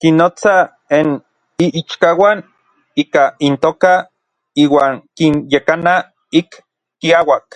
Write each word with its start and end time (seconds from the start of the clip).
Kinnotsa 0.00 0.54
n 1.06 1.08
iichkauan 1.66 2.38
ika 3.02 3.22
intoka 3.46 3.92
iuan 4.62 4.94
kinyekana 5.16 5.94
ik 6.40 6.50
kiauak. 7.00 7.46